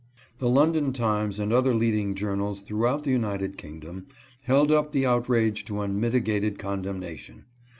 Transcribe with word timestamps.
The 0.39 0.49
London 0.49 0.93
Times 0.93 1.37
and 1.37 1.53
other 1.53 1.75
leading 1.75 2.15
journals 2.15 2.61
throughout 2.61 3.03
the 3.03 3.11
United 3.11 3.55
Kingdom 3.55 4.07
held 4.41 4.71
up 4.71 4.93
the 4.93 5.05
out 5.05 5.29
rage 5.29 5.63
to 5.65 5.79
unmitigated 5.81 6.57
condemnation. 6.57 7.45